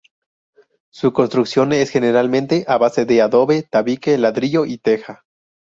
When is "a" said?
2.67-2.79